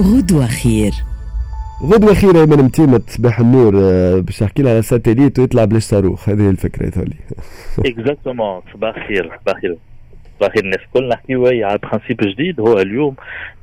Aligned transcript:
غدوة 0.00 0.46
خير 0.46 0.92
غدوة 1.82 2.14
خير 2.14 2.32
من 2.46 2.62
متيمة 2.64 3.02
صباح 3.08 3.40
النور 3.40 3.74
آه، 3.82 4.16
باش 4.20 4.38
تحكي 4.38 4.62
لها 4.62 4.72
على 4.72 4.82
ساتيليت 4.82 5.38
ويطلع 5.38 5.64
بلاش 5.64 5.82
صاروخ 5.82 6.28
هذه 6.28 6.50
الفكرة 6.50 6.88
تولي 6.90 7.14
اكزاكتومون 7.78 8.60
صباح 8.74 9.08
خير 9.08 9.30
صباح 9.46 9.60
خير 9.60 9.76
صباح 10.40 10.52
الناس 10.56 10.80
الكل 10.86 11.08
نحكي 11.08 11.34
نحكيو 11.34 11.68
على 11.68 11.78
برانسيب 11.82 12.16
جديد 12.20 12.60
هو 12.60 12.72
اليوم 12.78 13.14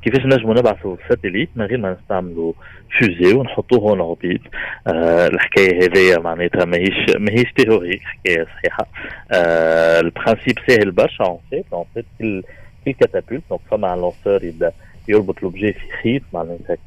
كيفاش 0.01 0.25
نجمو 0.25 0.53
نبعثوا 0.53 0.95
ساتيليت 1.09 1.49
من 1.55 1.65
غير 1.65 1.77
ما 1.77 1.95
نستعملوا 2.01 2.53
فوزي 2.99 3.33
ونحطوه 3.33 3.79
هون 3.79 3.99
اوربيت 3.99 4.41
آه، 4.87 5.27
الحكايه 5.27 5.79
هذيا 5.89 6.17
معناتها 6.19 6.65
ماهيش 6.65 6.97
ماهيش 7.19 7.51
تيوري 7.57 7.99
حكايه 7.99 8.43
صحيحه 8.45 8.85
آه، 9.31 9.99
البرانسيب 9.99 10.57
ساهل 10.67 10.91
برشا 10.91 11.23
اون 11.25 11.37
فيت 11.49 11.65
اون 11.73 11.85
فيت 11.93 12.05
كل 12.19 12.43
كل 12.85 12.91
كاتابولت 12.91 13.43
دونك 13.49 13.61
فما 13.71 13.87
لونسور 13.95 14.43
يبدا 14.43 14.71
يربط 15.07 15.43
لوبجي 15.43 15.73
في 15.73 15.79
خيط 16.03 16.21
معناتها 16.33 16.77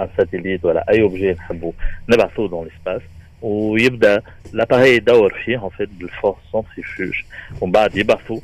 ان 0.00 0.08
ساتيليت 0.16 0.64
ولا 0.64 0.84
اي 0.90 1.02
اوبجي 1.02 1.32
نحبوا 1.32 1.72
نبعثو 2.08 2.46
دون 2.46 2.68
ليسباس 2.68 3.02
ويبدا 3.42 4.22
لاباري 4.52 4.96
يدور 4.96 5.34
فيه 5.44 5.56
اون 5.60 5.70
فيت 5.70 5.88
بالفورس 5.98 6.36
سونتريفيوج 6.52 7.14
ومن 7.60 7.72
بعد 7.72 7.96
يبعثوا 7.96 8.40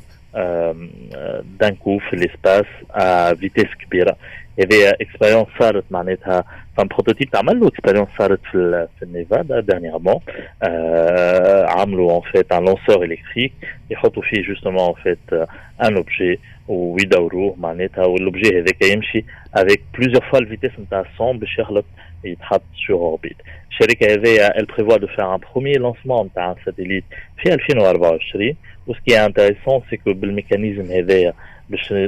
دان 1.61 1.75
كو 1.79 1.99
في 1.99 2.15
ليسباس 2.15 2.65
ا 2.91 3.33
فيتيس 3.35 3.67
كبيره 3.85 4.17
et 4.57 4.65
l'expérience 4.65 5.47
euh, 5.61 5.71
expériences 5.79 6.19
à 6.29 6.43
un 6.77 6.85
prototype 6.87 7.31
pas 7.31 7.41
mal 7.41 7.59
d'expériences 7.59 8.09
à 8.19 8.27
Nevada 9.07 9.61
dernièrement 9.63 10.21
euh, 10.63 11.65
Amlo 11.67 12.09
en 12.11 12.21
fait 12.21 12.45
un 12.51 12.61
lanceur 12.61 13.03
électrique 13.03 13.55
et 13.89 13.95
Hotofi 14.01 14.43
justement 14.43 14.89
en 14.91 14.95
fait 14.95 15.19
euh, 15.31 15.45
un 15.79 15.95
objet 15.95 16.39
ou 16.67 16.93
Widauro 16.93 17.55
Maneta 17.57 18.07
ou 18.07 18.17
l'objet 18.17 18.57
avec 18.59 18.77
Aymchi 18.83 19.25
avec 19.53 19.91
plusieurs 19.91 20.23
fois 20.25 20.39
la 20.41 20.47
vitesse 20.47 20.71
de 20.77 20.85
100 21.17 21.33
de 21.35 21.45
et 22.25 22.29
il 22.31 22.37
trappe 22.37 22.63
sur 22.73 23.01
orbite. 23.01 23.39
Chérie 23.69 23.97
euh, 24.03 24.15
KV, 24.17 24.37
elle 24.55 24.65
prévoit 24.67 24.97
de 24.97 25.07
faire 25.07 25.29
un 25.29 25.39
premier 25.39 25.73
lancement 25.73 26.25
d'un 26.35 26.55
satellite 26.63 27.05
fin 27.43 27.51
Alfino 27.51 27.83
Arbaoshri. 27.83 28.55
Ce 28.87 28.91
qui 29.05 29.11
est 29.13 29.17
intéressant, 29.17 29.83
c'est 29.89 29.97
que 29.97 30.09
le 30.11 30.31
mécanisme 30.31 30.89
est 30.89 31.01
vert, 31.01 31.33
le 31.69 31.75
chenet 31.77 32.07